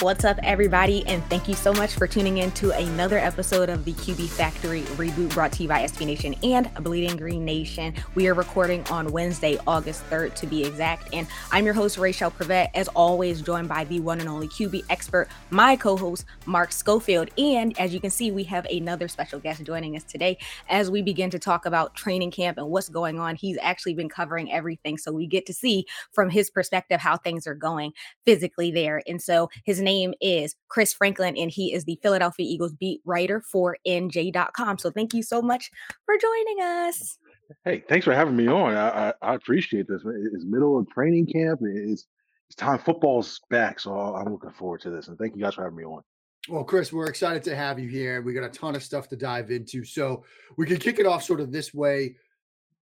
[0.00, 3.84] What's up, everybody, and thank you so much for tuning in to another episode of
[3.84, 7.94] the QB Factory reboot brought to you by SB Nation and Bleeding Green Nation.
[8.16, 11.14] We are recording on Wednesday, August 3rd, to be exact.
[11.14, 14.84] And I'm your host, Raichele Privette, as always, joined by the one and only QB
[14.90, 17.30] expert, my co host, Mark Schofield.
[17.38, 21.02] And as you can see, we have another special guest joining us today as we
[21.02, 23.36] begin to talk about training camp and what's going on.
[23.36, 27.46] He's actually been covering everything, so we get to see from his perspective how things
[27.46, 27.92] are going
[28.26, 29.00] physically there.
[29.06, 33.40] And so his name is Chris Franklin, and he is the Philadelphia Eagles beat writer
[33.40, 34.78] for NJ.com.
[34.78, 35.70] So thank you so much
[36.04, 37.18] for joining us.
[37.64, 38.74] Hey, thanks for having me on.
[38.74, 40.02] I, I, I appreciate this.
[40.32, 41.60] It's middle of training camp.
[41.62, 42.06] It's
[42.48, 45.08] it's time football's back, so I'm looking forward to this.
[45.08, 46.02] And thank you guys for having me on.
[46.48, 48.20] Well, Chris, we're excited to have you here.
[48.20, 50.24] We got a ton of stuff to dive into, so
[50.56, 52.16] we can kick it off sort of this way.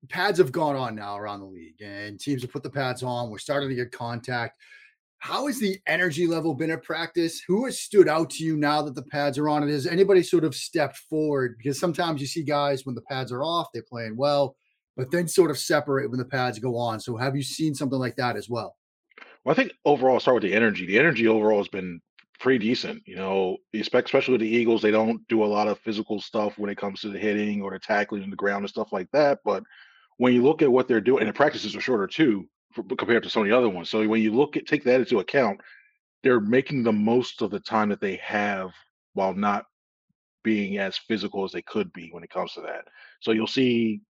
[0.09, 3.31] Pads have gone on now around the league, and teams have put the pads on.
[3.31, 4.59] We're starting to get contact.
[5.23, 7.41] How has the energy level been at practice?
[7.47, 9.63] Who has stood out to you now that the pads are on?
[9.63, 11.55] And has anybody sort of stepped forward?
[11.59, 14.57] Because sometimes you see guys when the pads are off, they're playing well,
[14.97, 16.99] but then sort of separate when the pads go on.
[16.99, 18.77] So have you seen something like that as well?
[19.45, 20.87] Well, I think overall, I'll start with the energy.
[20.87, 22.01] The energy overall has been
[22.41, 23.05] pretty decent.
[23.07, 26.69] You know, especially with the Eagles, they don't do a lot of physical stuff when
[26.69, 29.39] it comes to the hitting or the tackling on the ground and stuff like that.
[29.45, 29.63] But
[30.17, 33.31] when you look at what they're doing, and the practices are shorter too, compared to
[33.31, 33.91] some of the other ones.
[33.91, 35.61] So when you look at take that into account,
[36.23, 38.71] they're making the most of the time that they have
[39.15, 39.67] while not
[40.43, 42.85] being as physical as they could be when it comes to that.
[43.21, 44.01] So you'll see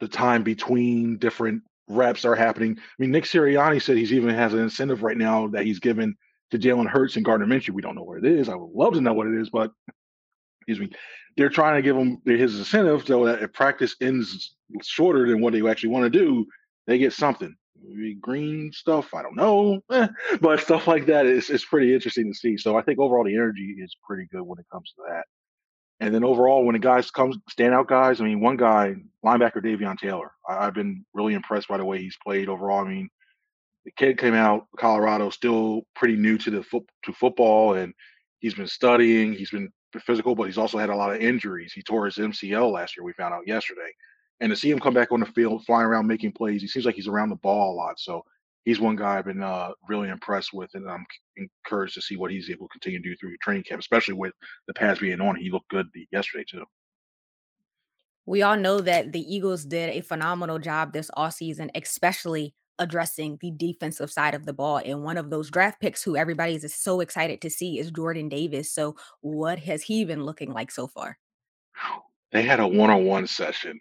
[0.00, 2.76] the time between different reps are happening.
[2.78, 6.16] I mean, Nick Sirianni said he's even has an incentive right now that he's given
[6.50, 7.70] to Jalen Hurts and Gardner Minshew.
[7.70, 8.48] We don't know what it is.
[8.48, 9.72] I would love to know what it is, but
[10.60, 10.96] excuse me,
[11.36, 15.52] they're trying to give him his incentive so that if practice ends shorter than what
[15.52, 16.46] they actually want to do,
[16.86, 17.54] they get something
[18.20, 19.14] green stuff.
[19.14, 20.08] I don't know, eh,
[20.40, 22.56] but stuff like that is is pretty interesting to see.
[22.56, 25.24] So I think overall the energy is pretty good when it comes to that.
[26.00, 29.98] And then overall, when the guys come standout guys, I mean, one guy linebacker Davion
[29.98, 32.86] Taylor, I, have been really impressed by the way he's played overall.
[32.86, 33.10] I mean,
[33.84, 37.92] the kid came out Colorado, still pretty new to the foot to football, and
[38.40, 39.34] he's been studying.
[39.34, 41.72] He's been physical, but he's also had a lot of injuries.
[41.74, 43.04] He tore his MCL last year.
[43.04, 43.90] We found out yesterday.
[44.40, 46.86] And to see him come back on the field, flying around, making plays, he seems
[46.86, 48.00] like he's around the ball a lot.
[48.00, 48.24] So
[48.64, 51.04] he's one guy I've been uh, really impressed with, and I'm
[51.36, 54.32] encouraged to see what he's able to continue to do through training camp, especially with
[54.66, 55.36] the pads being on.
[55.36, 56.64] He looked good yesterday too.
[58.26, 63.50] We all know that the Eagles did a phenomenal job this offseason, especially addressing the
[63.50, 64.78] defensive side of the ball.
[64.78, 68.28] And one of those draft picks who everybody is so excited to see is Jordan
[68.28, 68.72] Davis.
[68.72, 71.18] So, what has he been looking like so far?
[72.32, 73.80] They had a one on one session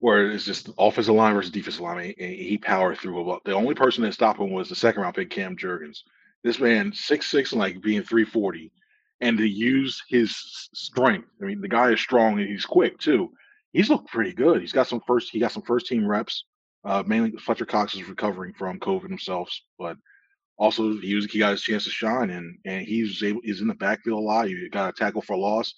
[0.00, 2.14] where it's just offensive line versus defensive line.
[2.18, 3.40] And he powered through.
[3.44, 5.98] The only person that stopped him was the second round pick, Cam Jurgens.
[6.44, 8.72] This man, six six and like being three forty,
[9.20, 10.36] and to use his
[10.74, 11.28] strength.
[11.42, 13.32] I mean, the guy is strong and he's quick too.
[13.72, 14.60] He's looked pretty good.
[14.60, 15.30] He's got some first.
[15.30, 16.44] He got some first team reps.
[16.84, 19.96] Uh, mainly Fletcher Cox is recovering from COVID himself, but
[20.56, 23.68] also he was he got his chance to shine and and he's able he's in
[23.68, 24.46] the backfield a lot.
[24.46, 25.74] He got a tackle for loss.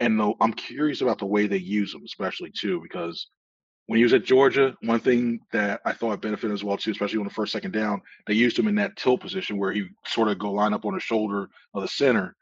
[0.00, 3.26] And though I'm curious about the way they use him, especially too, because
[3.90, 7.18] when he was at Georgia, one thing that I thought benefited as well too, especially
[7.18, 10.28] on the first second down, they used him in that tilt position where he sort
[10.28, 12.36] of go line up on the shoulder of the center.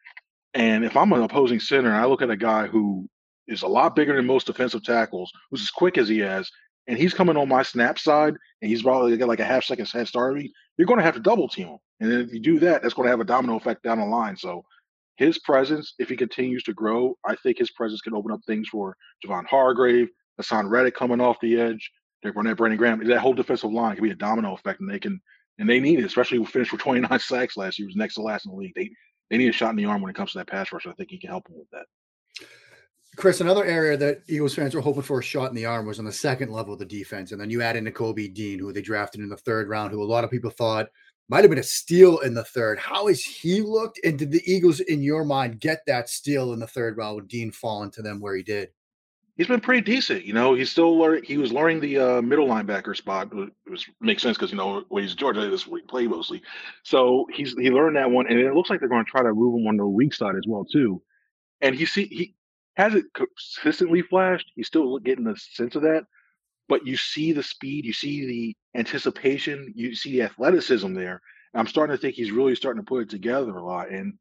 [0.53, 3.08] And if I'm an opposing center, and I look at a guy who
[3.47, 6.52] is a lot bigger than most defensive tackles, who's as quick as he is,
[6.87, 9.88] and he's coming on my snap side, and he's probably got like a half second
[9.88, 11.78] head start of me, you're going to have to double team him.
[12.00, 14.05] And then if you do that, that's going to have a domino effect down the
[14.05, 14.37] line.
[14.37, 14.67] So
[15.17, 18.69] his presence, if he continues to grow, I think his presence can open up things
[18.69, 18.94] for
[19.25, 21.90] Javon Hargrave, Haason Reddick coming off the edge.
[22.23, 23.06] They're running Brandon Graham.
[23.06, 25.20] That whole defensive line can be a domino effect, and they can
[25.58, 27.87] and they need it, especially who finished with 29 sacks last year.
[27.87, 28.75] Was next to last in the league.
[28.75, 28.90] They
[29.31, 30.87] they need a shot in the arm when it comes to that pass rush.
[30.87, 31.87] I think he can help them with that.
[33.17, 35.99] Chris, another area that Eagles fans were hoping for a shot in the arm was
[35.99, 37.32] on the second level of the defense.
[37.32, 40.02] And then you add in Nakobe Dean, who they drafted in the third round, who
[40.02, 40.87] a lot of people thought
[41.29, 42.79] might have been a steal in the third.
[42.79, 43.99] How has he looked?
[44.05, 47.29] And did the Eagles, in your mind, get that steal in the third round with
[47.29, 48.70] Dean falling to them where he did?
[49.38, 50.25] He's been pretty decent.
[50.25, 51.12] You know, he's still.
[51.23, 53.31] He was learning the uh, middle linebacker spot.
[53.32, 56.43] It makes sense because you know when he's Georgia, this is where he played mostly.
[56.82, 59.32] So he's he learned that one, and it looks like they're going to try to
[59.32, 61.00] move him on the weak side as well too.
[61.61, 62.35] And he see he
[62.76, 64.50] hasn't consistently flashed.
[64.56, 66.06] He's still getting the sense of that,
[66.69, 71.23] but you see the speed, you see the anticipation, you see the athleticism there.
[71.55, 73.91] I'm starting to think he's really starting to put it together a lot.
[73.91, 74.14] And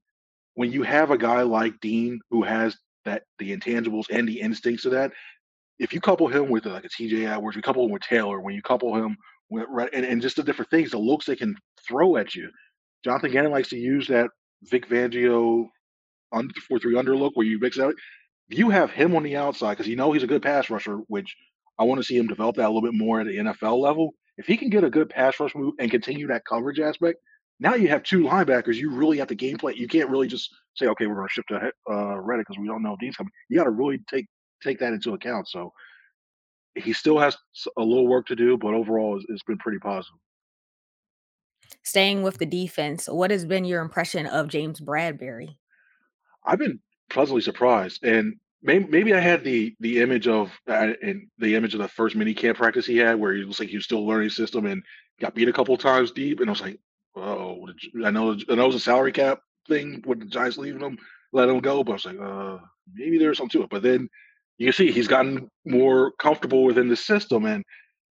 [0.53, 4.85] when you have a guy like Dean who has that the intangibles and the instincts
[4.85, 5.11] of that,
[5.79, 8.55] if you couple him with like a TJ Edwards, you couple him with Taylor, when
[8.55, 9.17] you couple him
[9.49, 11.55] with right and, and just the different things, the looks they can
[11.87, 12.49] throw at you.
[13.03, 14.29] Jonathan Gannon likes to use that
[14.63, 15.67] Vic Fangio
[16.31, 17.93] under four three under look where you mix out.
[18.49, 20.97] If you have him on the outside because you know he's a good pass rusher,
[21.07, 21.35] which
[21.79, 24.13] I want to see him develop that a little bit more at the NFL level.
[24.37, 27.19] If he can get a good pass rush move and continue that coverage aspect,
[27.59, 28.75] now you have two linebackers.
[28.75, 29.75] You really have to game plan.
[29.75, 32.67] You can't really just say, okay, we're going to shift to uh, Reddick because we
[32.67, 33.31] don't know if Dean's coming.
[33.49, 34.27] You got to really take
[34.63, 35.47] take that into account.
[35.47, 35.71] So
[36.75, 37.37] he still has
[37.77, 40.19] a little work to do, but overall, it's, it's been pretty positive.
[41.83, 45.57] Staying with the defense, what has been your impression of James Bradberry?
[46.45, 46.79] I've been
[47.09, 51.73] pleasantly surprised, and maybe, maybe I had the the image of uh, and the image
[51.73, 54.05] of the first mini camp practice he had, where he was like he was still
[54.05, 54.83] learning system and
[55.19, 56.79] got beat a couple times deep, and I was like,
[57.17, 57.67] oh,
[58.05, 60.97] I know I know it was a salary cap thing with the Giants leaving him,
[61.33, 62.57] let him go, but I was like, uh,
[62.93, 63.69] maybe there's something to it.
[63.69, 64.09] But then
[64.57, 67.63] you see he's gotten more comfortable within the system, and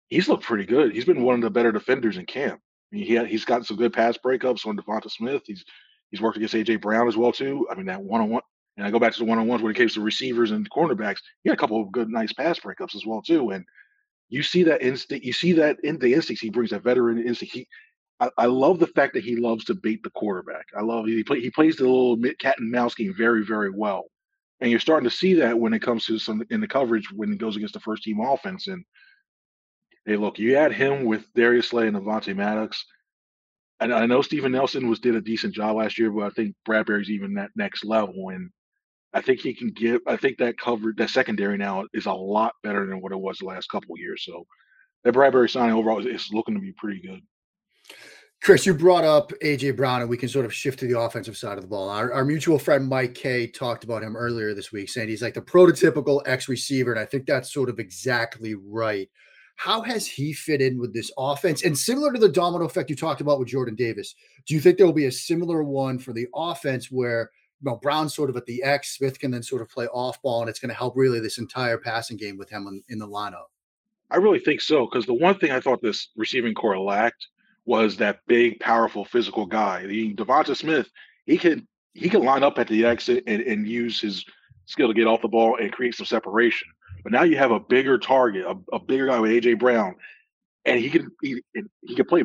[0.08, 0.93] he's looked pretty good.
[0.93, 2.61] He's been one of the better defenders in camp.
[2.93, 5.43] I mean, he had, he's gotten some good pass breakups on Devonta Smith.
[5.47, 5.64] He's
[6.11, 7.67] he's worked against AJ Brown as well too.
[7.70, 8.43] I mean, that one on one
[8.76, 10.69] and I go back to the one on ones when it came to receivers and
[10.70, 11.19] cornerbacks.
[11.43, 13.50] He had a couple of good, nice pass breakups as well too.
[13.50, 13.64] And
[14.29, 15.25] you see that instinct.
[15.25, 17.55] You see that in the instincts he brings, that veteran instinct.
[17.55, 17.67] He,
[18.18, 20.66] I, I, love the fact that he loves to bait the quarterback.
[20.76, 24.06] I love he play, he plays the little cat and mouse game very, very well.
[24.60, 27.32] And you're starting to see that when it comes to some in the coverage when
[27.32, 28.68] it goes against the first team offense.
[28.68, 28.84] And
[30.06, 32.84] hey, look, you add him with Darius Slay and Avonte Maddox.
[33.80, 36.54] And I know Steven Nelson was did a decent job last year, but I think
[36.66, 38.30] Bradberry's even that next level.
[38.30, 38.50] And
[39.12, 40.00] I think he can give.
[40.06, 43.38] I think that cover that secondary now is a lot better than what it was
[43.38, 44.24] the last couple years.
[44.24, 44.46] So
[45.04, 47.20] that Bradberry signing overall is looking to be pretty good.
[48.43, 51.37] Chris, you brought up AJ Brown, and we can sort of shift to the offensive
[51.37, 51.88] side of the ball.
[51.88, 55.35] Our, our mutual friend Mike Kaye talked about him earlier this week, saying he's like
[55.35, 59.09] the prototypical X receiver, and I think that's sort of exactly right.
[59.56, 61.65] How has he fit in with this offense?
[61.65, 64.15] And similar to the domino effect you talked about with Jordan Davis,
[64.47, 67.31] do you think there will be a similar one for the offense where
[67.62, 70.21] you know, Brown sort of at the X, Smith can then sort of play off
[70.21, 72.99] ball, and it's going to help really this entire passing game with him in, in
[72.99, 73.47] the lineup.
[74.11, 77.27] I really think so because the one thing I thought this receiving core lacked
[77.66, 79.86] was that big, powerful, physical guy.
[79.86, 80.88] The Devonta Smith,
[81.26, 84.24] he can he can line up at the exit and, and use his
[84.66, 86.68] skill to get off the ball and create some separation.
[87.02, 89.94] But now you have a bigger target, a, a bigger guy with AJ Brown,
[90.64, 91.42] and he can he,
[91.82, 92.24] he can play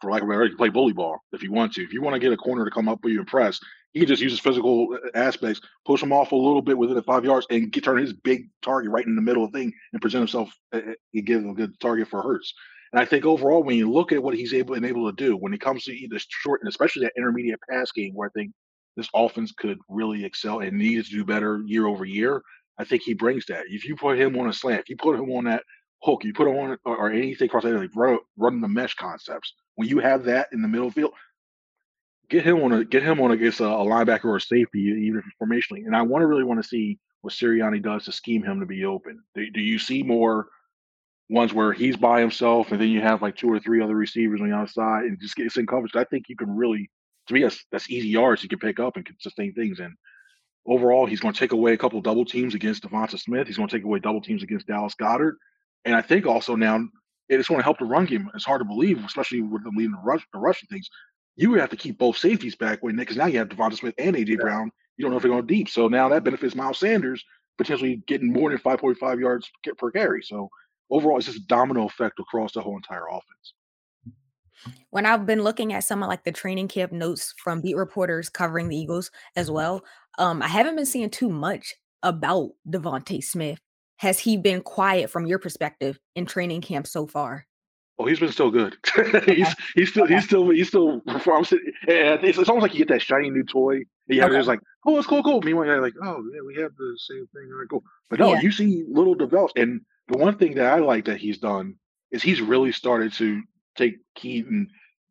[0.00, 1.82] for lack of a better, he can play bully ball if he wants to.
[1.82, 3.60] If you want to get a corner to come up with you and press,
[3.92, 6.96] he can just use his physical uh, aspects, push him off a little bit within
[6.96, 9.58] the five yards, and get turn his big target right in the middle of the
[9.58, 10.50] thing and present himself.
[10.72, 12.54] Uh, uh, and give him a good target for Hurts.
[12.92, 15.36] And I think overall, when you look at what he's able and able to do
[15.36, 18.52] when it comes to either short and especially that intermediate pass game, where I think
[18.96, 22.42] this offense could really excel and needs to do better year over year,
[22.78, 23.64] I think he brings that.
[23.68, 25.62] If you put him on a slant, if you put him on that
[26.02, 28.94] hook, you put him on or, or anything across that, like run, run the mesh
[28.94, 29.54] concepts.
[29.76, 31.12] When you have that in the middle field,
[32.28, 35.22] get him on a get him on against a, a linebacker or a safety, even
[35.40, 35.86] formationally.
[35.86, 38.66] And I want to really want to see what Sirianni does to scheme him to
[38.66, 39.22] be open.
[39.34, 40.48] Do, do, you see more
[41.32, 44.40] ones where he's by himself and then you have like two or three other receivers
[44.40, 45.96] on the outside and just get in coverage?
[45.96, 46.90] I think you can really,
[47.28, 49.80] to me, that's, that's easy yards you can pick up and can sustain things.
[49.80, 49.94] And
[50.66, 53.46] overall, he's going to take away a couple double teams against Devonta Smith.
[53.46, 55.34] He's going to take away double teams against Dallas Goedert,
[55.84, 56.86] And I think also now
[57.28, 58.30] it's going to help the run game.
[58.34, 60.88] It's hard to believe, especially with them leading the rush, the rushing things
[61.36, 63.94] you would have to keep both safeties back when because now you have Devonta Smith
[63.98, 64.36] and AJ yeah.
[64.36, 64.70] Brown.
[64.96, 65.68] You don't know if they're going deep.
[65.68, 67.24] So now that benefits Miles Sanders
[67.58, 70.22] potentially getting more than 5.5 yards per carry.
[70.22, 70.50] So
[70.92, 73.54] overall, it's just a domino effect across the whole entire offense.
[74.90, 78.28] When I've been looking at some of like the training camp notes from beat reporters
[78.28, 79.84] covering the Eagles as well,
[80.18, 83.58] um, I haven't been seeing too much about Devonta Smith.
[83.96, 87.46] Has he been quiet from your perspective in training camp so far?
[87.98, 88.76] Oh, he's been still good.
[89.26, 91.52] he's he's still he's still he's still performs.
[91.52, 93.74] It's, it's almost like you get that shiny new toy.
[93.74, 94.38] And yeah, okay.
[94.38, 95.40] it's like, oh, it's cool, cool.
[95.42, 97.48] Meanwhile, you're like, oh, yeah, we have the same thing.
[97.52, 97.82] All right, cool.
[98.10, 98.40] But no, yeah.
[98.40, 99.52] you see little develops.
[99.56, 101.76] And the one thing that I like that he's done
[102.10, 103.42] is he's really started to
[103.76, 104.68] take Keaton, and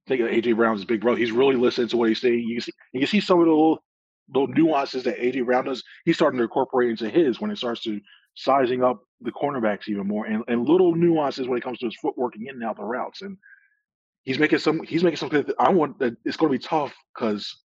[0.08, 1.18] think AJ Brown's big brother.
[1.18, 2.40] He's really listening to what he's saying.
[2.40, 3.84] You can see, you see some of the little,
[4.34, 5.84] little nuances that AJ Brown does.
[6.06, 8.00] He's starting to incorporate into his when it starts to
[8.36, 11.98] sizing up the cornerbacks even more, and, and little nuances when it comes to his
[12.02, 13.22] footwork and getting out the routes.
[13.22, 13.38] And
[14.24, 14.84] he's making some.
[14.84, 15.46] He's making some.
[15.60, 16.16] I want that.
[16.26, 17.58] It's going to be tough because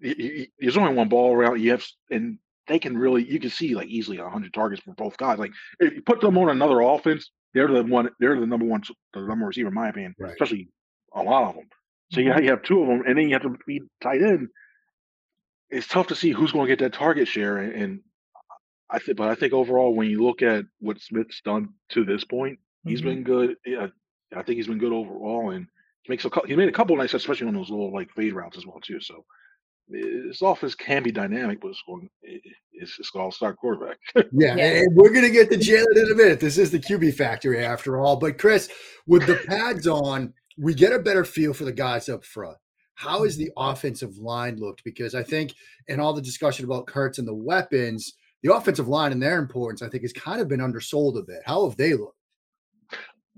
[0.00, 1.60] there's only one ball around.
[1.60, 5.16] You have and they can really you can see like easily 100 targets for both
[5.16, 5.38] guys.
[5.38, 8.10] Like if you put them on another offense, they're the one.
[8.20, 10.32] They're the number one, the number receiver in my opinion, right.
[10.32, 10.68] especially
[11.14, 11.68] a lot of them.
[12.12, 12.38] So mm-hmm.
[12.38, 14.48] you, you have two of them, and then you have to be tight end.
[15.68, 18.00] It's tough to see who's going to get that target share, and, and
[18.88, 22.24] I think, but I think overall, when you look at what Smith's done to this
[22.24, 22.90] point, mm-hmm.
[22.90, 23.56] he's been good.
[23.64, 23.88] Yeah,
[24.34, 25.66] I think he's been good overall, and
[26.02, 28.58] he makes a he made a couple nice, especially on those little like fade routes
[28.58, 29.00] as well too.
[29.00, 29.24] So
[29.92, 33.98] his offense can be dynamic, but it's going it's, it's all star quarterback.
[34.32, 36.40] yeah, and we're gonna get to Jalen in a minute.
[36.40, 38.16] This is the QB factory after all.
[38.16, 38.70] But Chris,
[39.06, 42.56] with the pads on, we get a better feel for the guys up front.
[42.94, 44.84] How has the offensive line looked?
[44.84, 45.54] Because I think
[45.88, 49.82] in all the discussion about Hurts and the weapons, the offensive line and their importance,
[49.82, 51.40] I think, has kind of been undersold a bit.
[51.46, 52.16] How have they looked?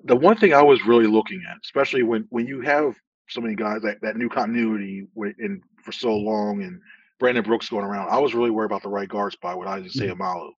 [0.04, 2.96] The one thing I was really looking at, especially when when you have
[3.32, 5.06] so many guys that, that new continuity
[5.38, 6.80] in for so long and
[7.18, 9.92] Brandon Brooks going around, I was really worried about the right guard spot with Isaac
[9.92, 10.20] mm-hmm.
[10.20, 10.50] Seumalo.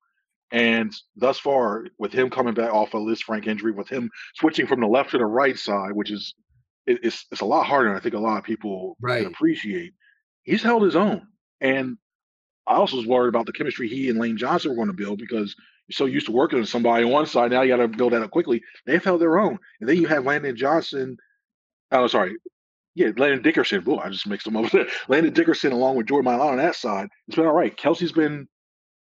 [0.50, 4.81] And thus far, with him coming back off a Lisfranc injury, with him switching from
[4.81, 6.35] the left to the right side, which is
[6.87, 9.26] it, it's it's a lot harder than I think a lot of people right.
[9.26, 9.95] appreciate.
[10.43, 11.26] He's held his own,
[11.61, 11.97] and
[12.66, 15.19] I also was worried about the chemistry he and Lane Johnson were going to build
[15.19, 15.57] because
[15.88, 17.50] you're so used to working with somebody on one side.
[17.50, 18.62] Now you got to build that up quickly.
[18.87, 21.16] They've held their own, and then you have Landon Johnson.
[21.90, 22.37] Oh, sorry,
[22.95, 23.83] yeah, Landon Dickerson.
[23.83, 24.73] Boy, I just mixed them up.
[25.09, 27.09] Landon Dickerson along with Jordan Mailata on that side.
[27.27, 27.77] It's been all right.
[27.77, 28.49] Kelce's been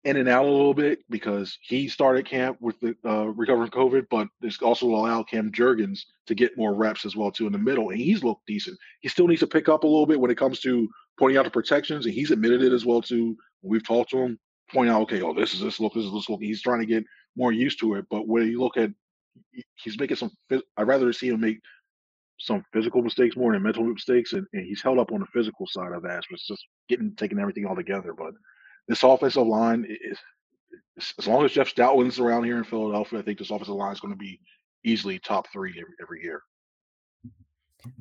[0.06, 4.06] in and out a little bit because he started camp with the uh, recovering COVID,
[4.08, 7.58] but this also allowed Cam Jurgens to get more reps as well too in the
[7.58, 8.78] middle, and he's looked decent.
[9.00, 11.44] He still needs to pick up a little bit when it comes to pointing out
[11.44, 13.36] the protections, and he's admitted it as well too.
[13.62, 14.38] We've talked to him,
[14.72, 16.40] pointing out, okay, oh, this is this look, this is this look.
[16.40, 17.04] He's trying to get
[17.36, 18.90] more used to it, but when you look at,
[19.74, 20.30] he's making some.
[20.50, 21.58] I'd rather see him make
[22.38, 25.66] some physical mistakes more than mental mistakes, and, and he's held up on the physical
[25.66, 26.24] side of that.
[26.30, 28.12] It's just getting taking everything all together.
[28.12, 28.34] But
[28.88, 30.18] this offensive line is,
[31.18, 34.00] as long as Jeff Stoutland's around here in Philadelphia, I think this offensive line is
[34.00, 34.40] going to be
[34.84, 36.42] easily top three every, every year.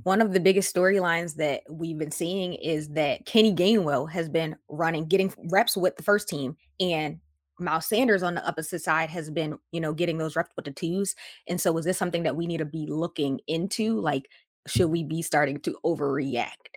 [0.03, 4.55] One of the biggest storylines that we've been seeing is that Kenny Gainwell has been
[4.67, 7.19] running, getting reps with the first team, and
[7.59, 10.71] Miles Sanders on the opposite side has been, you know, getting those reps with the
[10.71, 11.15] twos.
[11.47, 13.99] And so, is this something that we need to be looking into?
[13.99, 14.29] Like,
[14.67, 16.75] should we be starting to overreact?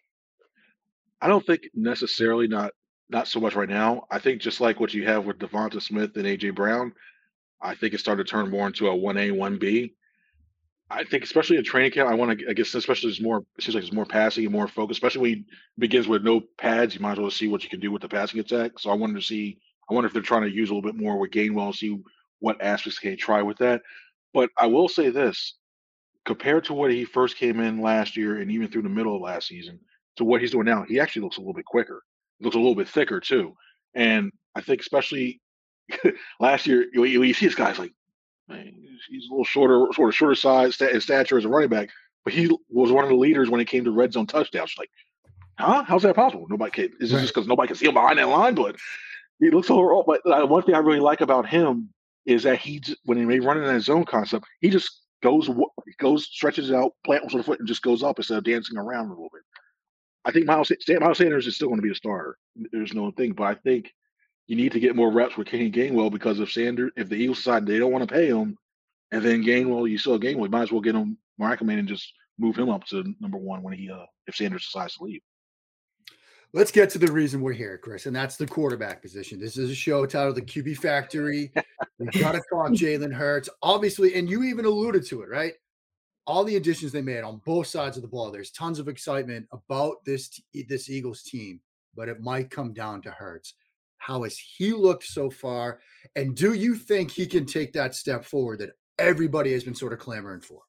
[1.21, 2.73] I don't think necessarily not
[3.11, 4.07] not so much right now.
[4.11, 6.93] I think just like what you have with Devonta Smith and AJ Brown,
[7.61, 9.95] I think it started to turn more into a one A one B.
[10.91, 13.65] I think especially in training camp, I want to I guess especially there's more it
[13.65, 15.45] seems like there's more passing and more focus, especially when he
[15.79, 18.09] begins with no pads, you might as well see what you can do with the
[18.09, 18.79] passing attack.
[18.79, 19.59] So I wanted to see
[19.89, 21.99] I wonder if they're trying to use a little bit more with Gainwell, see
[22.41, 23.83] what aspects can try with that.
[24.35, 25.55] But I will say this
[26.25, 29.23] compared to what he first came in last year and even through the middle of
[29.23, 29.81] last season
[30.17, 32.03] to what he's doing now, he actually looks a little bit quicker.
[32.39, 33.55] He looks a little bit thicker too.
[33.95, 35.41] And I think especially
[36.41, 37.93] last year, you, you see this guy's like,
[38.49, 38.75] man,
[39.09, 41.89] he's a little shorter, sort of shorter size in stature as a running back,
[42.25, 44.75] but he was one of the leaders when it came to red zone touchdowns.
[44.79, 44.91] Like,
[45.59, 45.85] huh?
[45.85, 46.47] How's that possible?
[46.51, 46.91] Nobody can.
[47.01, 48.55] Is this just because nobody can see him behind that line?
[48.55, 48.77] But
[49.39, 50.05] he looks overall.
[50.07, 51.91] But uh, one thing I really like about him
[52.27, 55.51] is that he, when he running in that zone concept, he just goes
[55.99, 59.07] goes stretches out, plants with the foot, and just goes up instead of dancing around
[59.07, 59.43] a little bit.
[60.25, 62.37] I think Miles, Miles Sanders is still going to be a starter.
[62.73, 63.93] There's no thing, but I think
[64.47, 67.39] you need to get more reps with Kenny Gainwell because if Sanders, if the Eagles
[67.39, 68.57] decide they don't want to pay him,
[69.11, 72.13] and then Gainwell, you still Gainwell, you might as well get him Mark and just
[72.39, 75.23] move him up to number one when he uh if Sanders decides to leave.
[76.55, 79.39] Let's get to the reason we're here, Chris, and that's the quarterback position.
[79.39, 81.53] This is a show titled The QB Factory.
[81.99, 85.53] We've got to talk Jalen Hurts, obviously, and you even alluded to it, right?
[86.27, 88.31] All the additions they made on both sides of the ball.
[88.31, 91.61] There's tons of excitement about this this Eagles team,
[91.95, 93.53] but it might come down to Hurts.
[93.99, 95.81] How has he looked so far?
[96.17, 99.93] And do you think he can take that step forward that everybody has been sort
[99.93, 100.63] of clamoring for?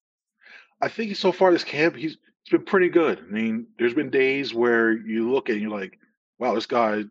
[0.81, 2.17] I think so far this camp, he's
[2.49, 3.19] it's been pretty good.
[3.19, 5.99] I mean, there's been days where you look at and you're like,
[6.39, 7.03] wow, this guy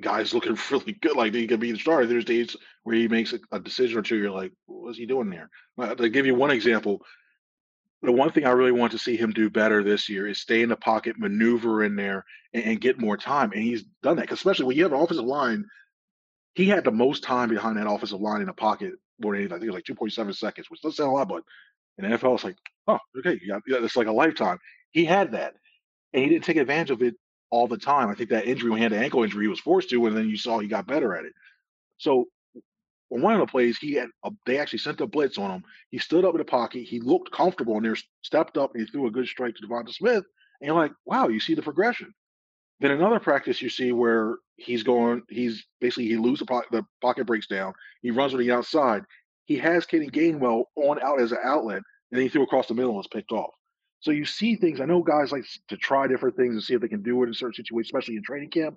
[0.00, 1.16] guy's looking really good.
[1.16, 2.06] Like he could be the starter.
[2.06, 4.16] There's days where he makes a, a decision or two.
[4.16, 5.50] You're like, what's he doing there?
[5.96, 7.02] To give you one example,
[8.00, 10.62] the one thing I really want to see him do better this year is stay
[10.62, 12.24] in the pocket, maneuver in there,
[12.54, 13.50] and, and get more time.
[13.50, 14.30] And he's done that.
[14.30, 15.64] Especially when you have an offensive line,
[16.54, 19.56] he had the most time behind that offensive line in the pocket more than anything.
[19.56, 21.42] I think it was like 2.7 seconds, which doesn't sound a lot, but
[21.98, 24.58] in NFL, it's like, oh, okay, yeah, it's like a lifetime.
[24.92, 25.54] He had that,
[26.12, 27.14] and he didn't take advantage of it
[27.50, 28.08] all the time.
[28.08, 30.16] I think that injury when he had the ankle injury, he was forced to, and
[30.16, 31.32] then you saw he got better at it.
[31.98, 32.26] So
[33.10, 35.64] on one of the plays, he had a, they actually sent a blitz on him.
[35.90, 36.84] He stood up in the pocket.
[36.84, 39.92] He looked comfortable, and there stepped up and he threw a good strike to Devonta
[39.92, 40.24] Smith.
[40.60, 42.12] And you're like, wow, you see the progression.
[42.80, 46.84] Then another practice you see where he's going, he's basically he loses the pocket, the
[47.00, 47.72] pocket breaks down.
[48.02, 49.04] He runs on the outside.
[49.46, 52.74] He has Kenny Gainwell on out as an outlet, and then he threw across the
[52.74, 53.54] middle and was picked off.
[54.06, 54.80] So you see things.
[54.80, 57.26] I know guys like to try different things and see if they can do it
[57.26, 58.76] in certain situations, especially in training camp.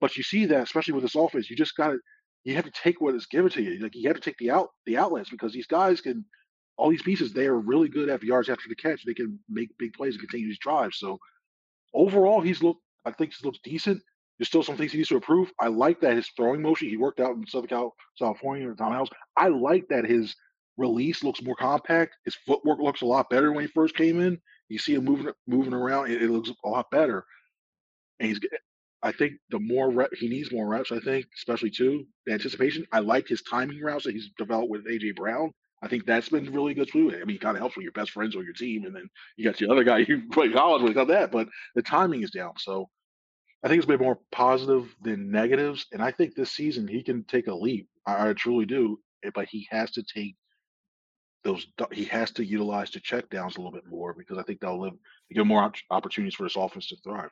[0.00, 1.98] But you see that, especially with this offense, you just got to
[2.44, 3.78] you have to take what is given to you.
[3.78, 6.24] Like you have to take the out the outlets because these guys can
[6.78, 9.04] all these pieces, they are really good at yards after the catch.
[9.04, 10.96] They can make big plays and continue these drives.
[10.98, 11.18] So
[11.92, 14.00] overall, he's looked I think he looks decent.
[14.38, 15.52] There's still some things he needs to improve.
[15.60, 16.88] I like that his throwing motion.
[16.88, 19.10] He worked out in Southern Cal, California or Tom House.
[19.36, 20.34] I like that his
[20.78, 22.16] release looks more compact.
[22.24, 24.40] His footwork looks a lot better when he first came in.
[24.70, 26.10] You see him moving moving around.
[26.10, 27.24] It, it looks a lot better.
[28.18, 28.40] And he's
[29.02, 30.92] I think the more rep, he needs more reps.
[30.92, 32.86] I think, especially too, the anticipation.
[32.92, 35.52] I like his timing routes that he's developed with AJ Brown.
[35.82, 37.10] I think that's been really good too.
[37.10, 39.08] I mean, it kind of helps when your best friends on your team, and then
[39.36, 41.32] you got the other guy you play college with, got that.
[41.32, 42.88] But the timing is down, so
[43.64, 45.86] I think it's been more positive than negatives.
[45.92, 47.88] And I think this season he can take a leap.
[48.06, 48.98] I, I truly do.
[49.24, 50.36] Eh, but he has to take
[51.44, 51.66] those.
[51.92, 54.80] He has to utilize the check downs a little bit more because I think that'll
[54.80, 54.94] live,
[55.32, 57.30] give more opportunities for this offense to thrive.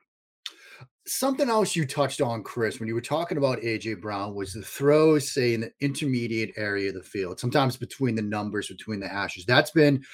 [1.06, 4.62] Something else you touched on, Chris, when you were talking about AJ Brown was the
[4.62, 9.08] throws, say in the intermediate area of the field, sometimes between the numbers, between the
[9.08, 9.44] hashes.
[9.44, 10.04] That's been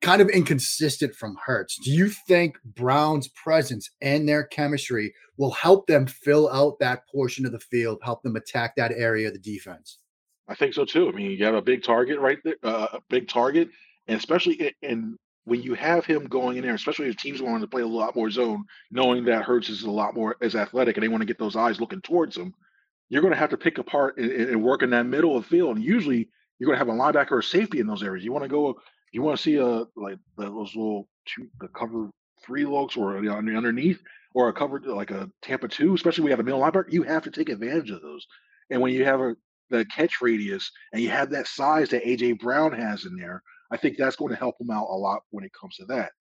[0.00, 1.78] kind of inconsistent from Hurts.
[1.78, 7.46] Do you think Brown's presence and their chemistry will help them fill out that portion
[7.46, 9.98] of the field, help them attack that area of the defense?
[10.48, 11.08] I think so too.
[11.08, 13.68] I mean, you have a big target right there, uh, a big target,
[14.06, 17.66] and especially in when you have him going in there, especially if teams want to
[17.66, 21.02] play a lot more zone, knowing that Hurts is a lot more as athletic and
[21.02, 22.52] they want to get those eyes looking towards him,
[23.08, 25.48] you're going to have to pick apart and, and work in that middle of the
[25.48, 25.76] field.
[25.76, 26.28] And usually
[26.58, 28.24] you're going to have a linebacker or safety in those areas.
[28.24, 28.78] You want to go,
[29.12, 32.10] you want to see a like those little two, the cover
[32.44, 34.02] three looks or the underneath
[34.34, 36.92] or a cover like a Tampa two, especially you have a middle linebacker.
[36.92, 38.26] You have to take advantage of those.
[38.70, 39.34] And when you have a
[39.70, 43.76] the catch radius and you have that size that AJ Brown has in there, I
[43.76, 46.12] think that's going to help them out a lot when it comes to that.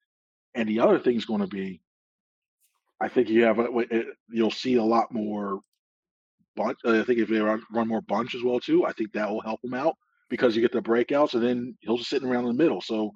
[0.55, 1.81] And the other thing is going to be,
[2.99, 5.59] I think you have a, eh, you'll see a lot more
[6.55, 6.77] bunch.
[6.83, 9.29] Uh, I think if they run, run more bunch as well too, I think that
[9.29, 9.95] will help them out
[10.29, 12.81] because you get the breakouts and then he'll just sitting around in the middle.
[12.81, 13.11] So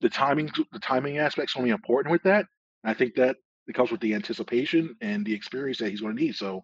[0.00, 2.46] the timing, the timing aspect's only important with that.
[2.84, 6.22] I think that it comes with the anticipation and the experience that he's going to
[6.22, 6.34] need.
[6.34, 6.62] So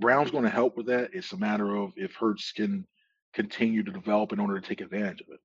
[0.00, 1.10] Brown's going to help with that.
[1.12, 2.86] It's a matter of if Hurts can
[3.32, 5.40] continue to develop in order to take advantage of it.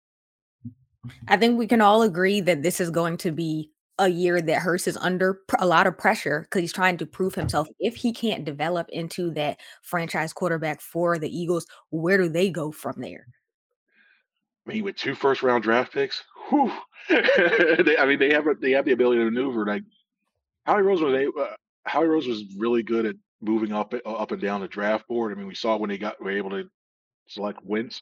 [1.28, 4.62] I think we can all agree that this is going to be a year that
[4.62, 7.68] Hurts is under a lot of pressure because he's trying to prove himself.
[7.80, 12.72] If he can't develop into that franchise quarterback for the Eagles, where do they go
[12.72, 13.28] from there?
[14.68, 16.72] I mean, with two first round draft picks, whew,
[17.10, 19.66] they, I mean, they have they have the ability to maneuver.
[19.66, 19.84] Like
[20.66, 24.32] Howie Rose was they uh, Howie Rose was really good at moving up uh, up
[24.32, 25.32] and down the draft board.
[25.32, 26.70] I mean, we saw when they got were able to
[27.28, 28.02] select Wentz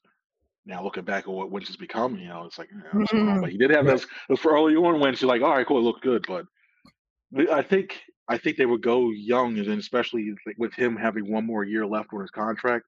[0.66, 3.42] now looking back at what Wentz has become, you know, it's like, yeah, mm-hmm.
[3.42, 5.22] but he did have those uh, for early on Wentz.
[5.22, 6.46] You're like, all right, cool, it looked good, but
[7.52, 11.46] I think I think they would go young, and then especially with him having one
[11.46, 12.86] more year left on his contract,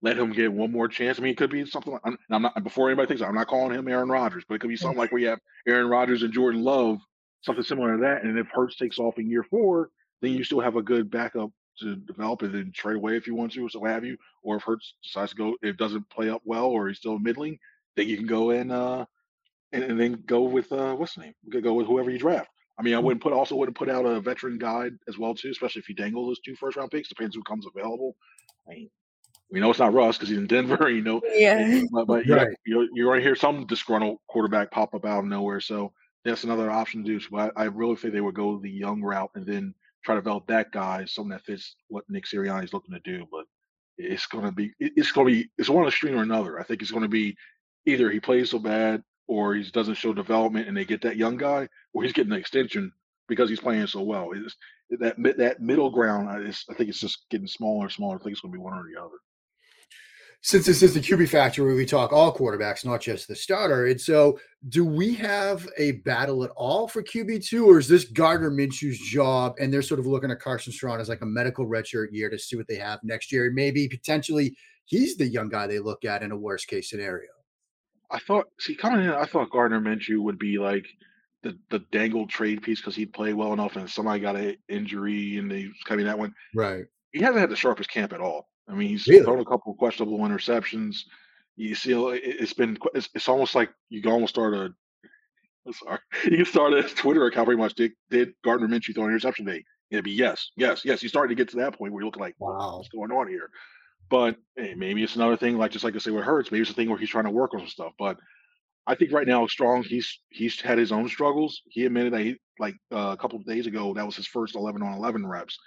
[0.00, 1.18] let him get one more chance.
[1.18, 1.92] I mean, it could be something.
[1.92, 4.60] Like, I'm, I'm not before anybody thinks I'm not calling him Aaron Rodgers, but it
[4.60, 4.80] could be mm.
[4.80, 6.98] something like where you have Aaron Rodgers and Jordan Love,
[7.42, 8.24] something similar to that.
[8.24, 9.90] And if Hurts takes off in year four,
[10.22, 11.50] then you still have a good backup
[11.80, 14.16] to develop and then trade away if you want to, or so have you.
[14.42, 17.18] Or if Hurts decides to go, if it doesn't play up well, or he's still
[17.18, 17.58] middling,
[17.96, 19.04] then you can go and uh
[19.72, 21.34] and, and then go with uh what's the name?
[21.44, 22.50] You could go with whoever you draft.
[22.78, 23.04] I mean, I mm.
[23.04, 25.94] wouldn't put also wouldn't put out a veteran guide as well too, especially if you
[25.94, 27.08] dangle those two first round picks.
[27.08, 28.16] Depends who comes available.
[28.68, 28.90] I mean,
[29.50, 30.76] we know it's not Russ because he's in Denver.
[30.90, 31.82] You know, yeah.
[31.92, 32.48] But, but right.
[32.66, 35.60] you're you're going to hear some disgruntled quarterback pop up out of nowhere.
[35.60, 35.92] So
[36.24, 37.20] that's another option to do.
[37.20, 40.20] So I, I really think they would go the young route and then try to
[40.20, 43.26] develop that guy, something that fits what Nick Sirianni is looking to do.
[43.30, 43.44] But
[43.96, 46.58] it's going to be, it's going to be, it's one extreme or another.
[46.58, 47.36] I think it's going to be
[47.86, 51.36] either he plays so bad or he doesn't show development and they get that young
[51.36, 52.92] guy, or he's getting an extension
[53.28, 54.30] because he's playing so well.
[54.34, 54.56] It's,
[55.00, 58.16] that that middle ground, uh, I, I think it's just getting smaller and smaller.
[58.16, 59.18] I think it's going to be one or the other
[60.40, 63.86] since this is the QB factory, we talk all quarterbacks, not just the starter.
[63.86, 68.04] And so, do we have a battle at all for QB two, or is this
[68.04, 69.56] Gardner Minshew's job?
[69.58, 72.38] And they're sort of looking at Carson Strong as like a medical redshirt year to
[72.38, 76.04] see what they have next year, and maybe potentially he's the young guy they look
[76.04, 77.28] at in a worst case scenario.
[78.10, 80.86] I thought, see, coming in, I thought Gardner Minshew would be like
[81.42, 85.36] the, the dangled trade piece because he'd play well enough and somebody got an injury
[85.36, 86.34] and they coming that one.
[86.54, 86.84] Right.
[87.12, 88.48] He hasn't had the sharpest camp at all.
[88.68, 89.24] I mean, he's Really?
[89.24, 90.98] thrown a couple of questionable interceptions.
[91.56, 94.72] You see, it- it's been it's, it's almost like you can almost start a.
[95.66, 97.74] I'm sorry, you can start a Twitter account pretty much.
[97.74, 99.64] Did, did Gardner Minshew throw an interception today?
[99.90, 101.00] It'd be yes, yes, yes.
[101.00, 102.76] He's starting to get to that point where you're looking like, Wow.
[102.76, 103.48] what's going on here?
[104.10, 106.70] But hey, maybe it's another thing, like just like I say with Hurts, maybe it's
[106.70, 107.92] a thing where he's trying to work on some stuff.
[107.98, 108.16] But
[108.86, 111.60] I think right now, Strong, he's he's had his own struggles.
[111.68, 114.54] He admitted that he like uh, a couple of days ago that was his first
[114.56, 115.58] 11 on 11 reps,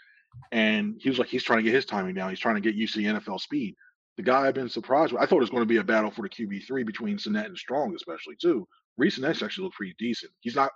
[0.51, 2.29] and he was like he's trying to get his timing down.
[2.29, 3.75] He's trying to get used to the NFL speed.
[4.17, 5.21] The guy I've been surprised with.
[5.21, 7.47] I thought it was going to be a battle for the QB three between Sinnett
[7.47, 8.67] and Strong, especially too.
[8.97, 10.31] Reid Sinnett actually looked pretty decent.
[10.41, 10.71] He's not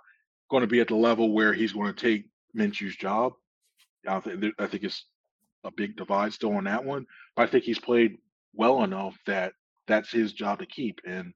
[0.50, 2.24] going to be at the level where he's going to take
[2.56, 3.34] Minshew's job.
[4.06, 5.04] I I think it's
[5.64, 7.06] a big divide still on that one.
[7.34, 8.16] But I think he's played
[8.54, 9.52] well enough that
[9.86, 11.00] that's his job to keep.
[11.06, 11.32] And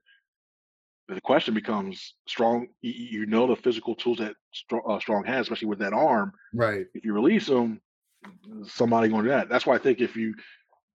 [1.09, 5.68] the question becomes: Strong, you know the physical tools that Strong, uh, Strong has, especially
[5.68, 6.33] with that arm.
[6.54, 6.87] Right.
[6.94, 7.80] If you release him,
[8.66, 9.48] somebody going to do that.
[9.48, 10.35] That's why I think if you,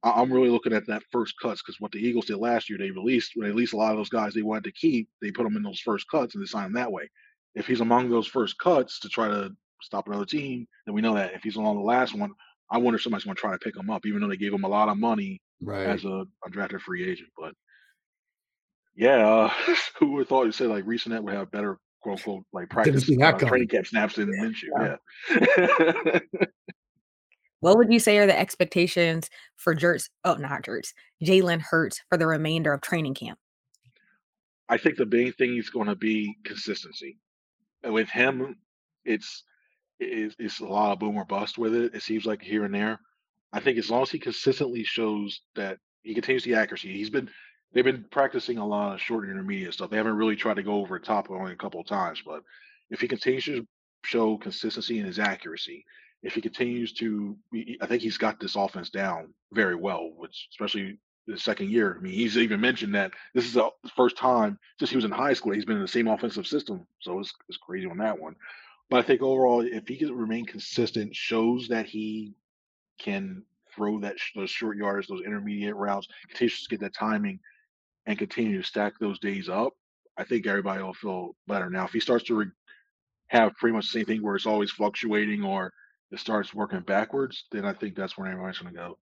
[0.02, 2.78] I- I'm really looking at that first cuts because what the Eagles did last year,
[2.78, 5.08] they released when they released a lot of those guys they wanted to keep.
[5.20, 7.08] They put them in those first cuts and they signed them that way.
[7.54, 9.50] If he's among those first cuts to try to
[9.82, 11.34] stop another team, then we know that.
[11.34, 12.32] If he's along the last one,
[12.70, 14.54] I wonder if somebody's going to try to pick him up, even though they gave
[14.54, 15.86] him a lot of money Right.
[15.86, 17.28] as a undrafted free agent.
[17.38, 17.54] But
[18.96, 19.48] yeah, uh,
[19.98, 23.08] who would have thought you said like recent would have better quote unquote like practice
[23.20, 24.68] uh, training camp snaps than Minshew.
[24.80, 24.96] Yeah.
[25.30, 26.18] Yeah.
[27.62, 30.10] What would you say are the expectations for Jerts?
[30.24, 30.92] Oh, not Jerts.
[31.24, 33.38] Jalen Hurts for the remainder of training camp.
[34.68, 37.18] I think the main thing is going to be consistency.
[37.84, 38.56] And with him,
[39.04, 39.44] it's
[40.00, 41.94] it's, it's a lot of boom or bust with it.
[41.94, 42.98] It seems like here and there.
[43.52, 47.30] I think as long as he consistently shows that he continues the accuracy, he's been
[47.72, 49.88] they've been practicing a lot of short and intermediate stuff.
[49.88, 52.42] They haven't really tried to go over the top only a couple of times, but
[52.90, 53.64] if he continues to
[54.04, 55.84] show consistency in his accuracy,
[56.22, 57.36] if he continues to,
[57.80, 61.96] I think he's got this offense down very well, which especially the second year.
[61.98, 65.10] I mean, he's even mentioned that this is the first time since he was in
[65.10, 66.86] high school he's been in the same offensive system.
[67.00, 68.34] So it's, it's crazy on that one.
[68.90, 72.34] But I think overall, if he can remain consistent, shows that he
[72.98, 73.42] can
[73.74, 77.40] throw that those short yards, those intermediate routes, continues to get that timing,
[78.06, 79.72] and continue to stack those days up.
[80.18, 81.70] I think everybody will feel better.
[81.70, 82.50] Now, if he starts to re-
[83.28, 85.72] have pretty much the same thing where it's always fluctuating or
[86.12, 88.98] it starts working backwards, then I think that's where everybody's going to go.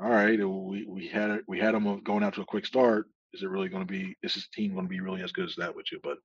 [0.00, 1.44] All right, we we had it.
[1.46, 3.06] We had them going out to a quick start.
[3.32, 4.16] Is it really going to be?
[4.22, 6.00] Is this team going to be really as good as that with you?
[6.02, 6.18] But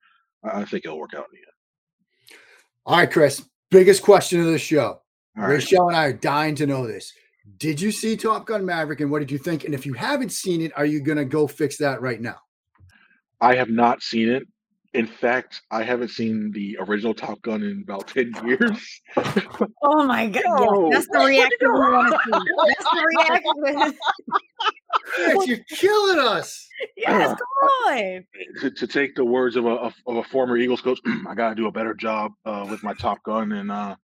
[0.43, 2.39] I, I think it'll work out in the end.
[2.85, 3.45] All right, Chris.
[3.69, 5.01] Biggest question of the show.
[5.37, 5.59] All right.
[5.59, 7.13] Raichele and I are dying to know this.
[7.57, 9.63] Did you see Top Gun Maverick and what did you think?
[9.63, 12.37] And if you haven't seen it, are you going to go fix that right now?
[13.39, 14.47] I have not seen it.
[14.93, 19.01] In fact, I haven't seen the original Top Gun in about ten years.
[19.83, 20.43] Oh my god!
[20.45, 20.89] No.
[20.91, 22.39] Yes, that's the reaction we want to see.
[22.67, 23.99] That's the reaction.
[25.03, 26.67] Chris, you're killing us.
[26.97, 28.25] yes, come on.
[28.61, 31.49] to, to take the words of a of, of a former Eagles coach, I got
[31.49, 33.95] to do a better job uh, with my Top Gun and uh,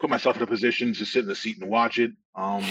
[0.00, 2.12] put myself in a position to sit in the seat and watch it.
[2.34, 2.64] Um,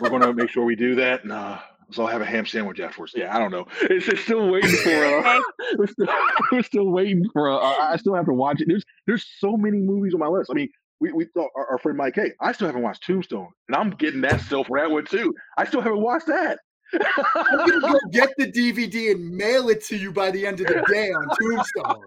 [0.00, 1.58] we're going to make sure we do that, and uh,
[1.92, 3.12] so I'll have a ham sandwich afterwards.
[3.16, 3.66] Yeah, I don't know.
[3.82, 5.04] It's, it's still waiting for.
[5.04, 5.40] Uh,
[5.78, 6.08] we're, still,
[6.52, 7.50] we're still waiting for.
[7.50, 8.68] Uh, I still have to watch it.
[8.68, 10.50] There's there's so many movies on my list.
[10.50, 10.68] I mean.
[11.02, 13.88] We, we thought our, our friend Mike Hey, I still haven't watched Tombstone, and I'm
[13.88, 15.34] getting that still for that one too.
[15.56, 16.58] I still haven't watched that.
[16.92, 20.60] I'm going to go get the DVD and mail it to you by the end
[20.60, 22.04] of the day on Tombstone.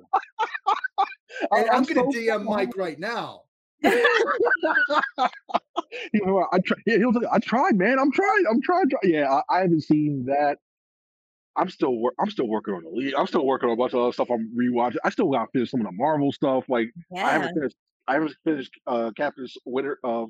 [1.52, 3.44] And I'm, going to DM Mike right now.
[3.84, 3.92] You
[6.26, 8.00] know, I try, he'll say, I tried, man.
[8.00, 8.44] I'm trying.
[8.50, 8.90] I'm trying.
[8.90, 10.58] try-" Yeah, I, I haven't seen that.
[11.56, 13.14] I'm still wor- I'm still working on the league.
[13.16, 14.30] I'm still working on a bunch of other stuff.
[14.32, 14.98] I'm rewatching.
[15.04, 16.66] I still got to finish some of the Marvel stuff.
[16.68, 17.76] Like I haven't finished.
[18.08, 20.26] I haven't finished uh, Captain's Winter uh,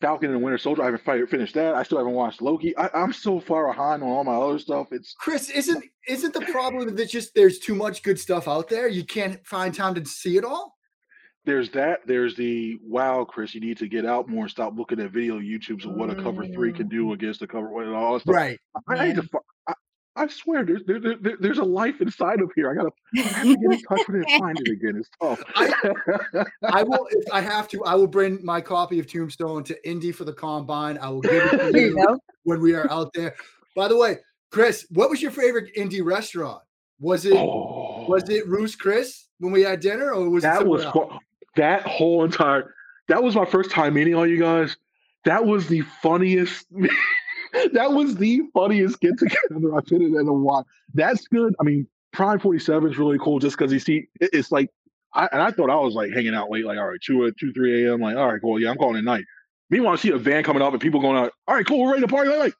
[0.00, 0.82] Falcon and Winter Soldier.
[0.82, 1.74] I haven't fi- finished that.
[1.74, 2.76] I still haven't watched Loki.
[2.76, 4.88] I, I'm so far behind on all my other stuff.
[4.92, 8.88] It's Chris, isn't isn't the problem that just there's too much good stuff out there?
[8.88, 10.74] You can't find time to see it all?
[11.44, 12.00] There's that.
[12.06, 13.54] There's the wow, Chris.
[13.54, 16.14] You need to get out more and stop looking at video YouTubes of what a
[16.14, 17.14] cover three can do mm.
[17.14, 18.34] against the cover one and all that stuff.
[18.34, 18.58] Right.
[18.88, 19.28] I, I need to.
[19.66, 19.72] I,
[20.16, 22.70] I swear, there's there, there, there- there's a life inside of here.
[22.70, 24.96] I gotta I have to get in touch with it and find it again.
[24.96, 25.42] It's tough.
[26.62, 30.12] I will if I have to, I will bring my copy of Tombstone to Indy
[30.12, 30.98] for the combine.
[30.98, 33.34] I will give it to you you when we are out there.
[33.74, 34.18] By the way,
[34.50, 36.62] Chris, what was your favorite Indy restaurant?
[36.98, 40.58] Was it oh, was it Ruth's Chris when we had dinner, or was it that
[40.58, 41.18] somewhere was?
[41.60, 42.74] That whole entire.
[43.08, 44.76] That was my first time meeting all you guys.
[45.26, 46.66] That was the funniest.
[47.72, 50.66] that was the funniest get together I've been in in a while.
[50.94, 51.54] That's good.
[51.60, 54.70] I mean, Prime Forty Seven is really cool just because you see it- it's like
[55.12, 57.30] I, and I thought I was like hanging out late, like all right, two or
[57.32, 58.00] two, three a.m.
[58.00, 59.24] Like all right, cool, yeah, I'm calling it night.
[59.68, 61.32] Meanwhile, I see a van coming up and people going out.
[61.46, 62.30] All right, cool, we're ready to party.
[62.30, 62.54] Like,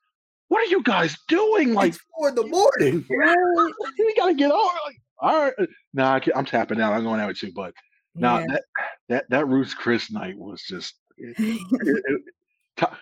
[0.48, 1.72] what are you guys doing?
[1.72, 3.04] Like it's four in the morning.
[3.98, 4.76] we gotta get over.
[4.86, 6.92] Like, all right, nah, I am tapping out.
[6.92, 7.52] I'm going out too.
[7.54, 7.72] But
[8.14, 8.46] now yeah.
[8.48, 8.62] that
[9.08, 11.60] that that Ruth's Chris night was just it, it,
[12.06, 12.22] it,
[12.76, 12.96] top,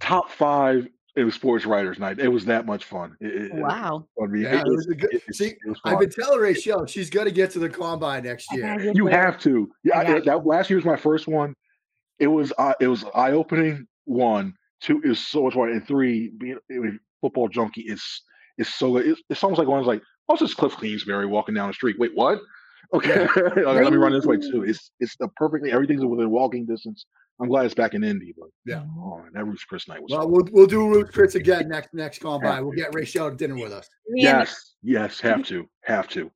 [0.00, 2.18] top five it was sports writers night.
[2.18, 3.16] It was that much fun.
[3.20, 4.06] It, wow.
[4.34, 7.68] yeah, it was good, see, I've been telling Raichele she's got to get to the
[7.68, 8.92] combine next year.
[8.94, 9.70] You have to.
[9.84, 10.14] Yeah, yeah.
[10.16, 11.54] I, that last year was my first one.
[12.18, 13.86] It was uh, it was eye opening.
[14.04, 18.22] One, two is so much fun, and three, being a football junkie is
[18.56, 19.06] is so good.
[19.06, 21.96] It's, it's almost like one like, oh, it's just Cliff Kingsbury walking down the street.
[21.98, 22.38] Wait, what?
[22.94, 23.26] Okay,
[23.64, 24.64] let me run this way too.
[24.64, 27.06] It's it's the perfectly everything's within walking distance.
[27.40, 30.12] I'm glad it's back in Indy, but yeah, oh, that Ruth's Chris night was.
[30.12, 32.60] Well, we'll, we'll do Ruth's Chris again next next call by.
[32.60, 33.88] We'll get Raichele to dinner with us.
[34.14, 36.30] Yes, yes, have to, have to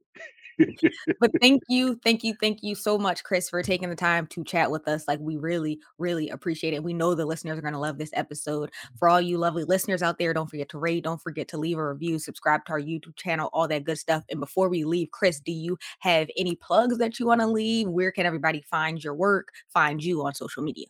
[1.21, 4.45] but thank you, thank you, thank you so much, Chris, for taking the time to
[4.45, 5.07] chat with us.
[5.07, 6.83] Like we really, really appreciate it.
[6.83, 8.71] We know the listeners are going to love this episode.
[8.99, 11.79] For all you lovely listeners out there, don't forget to rate, don't forget to leave
[11.79, 14.25] a review, subscribe to our YouTube channel, all that good stuff.
[14.31, 17.89] And before we leave, Chris, do you have any plugs that you want to leave?
[17.89, 20.87] Where can everybody find your work, find you on social media?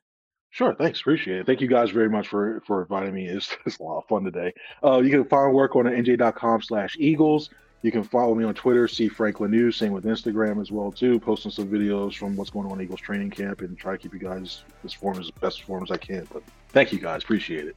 [0.56, 1.00] Sure, thanks.
[1.00, 1.46] Appreciate it.
[1.46, 3.26] Thank you guys very much for for inviting me.
[3.26, 4.54] It's, it's a lot of fun today.
[4.82, 7.50] Uh, you can find work on nj.com slash Eagles.
[7.82, 9.76] You can follow me on Twitter, see Franklin News.
[9.76, 11.20] Same with Instagram as well too.
[11.20, 14.18] Posting some videos from what's going on Eagles training camp and try to keep you
[14.18, 16.26] guys as form as best form as I can.
[16.32, 17.76] But thank you guys, appreciate it.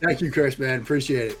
[0.00, 0.58] Thank you, Chris.
[0.58, 1.40] Man, appreciate it.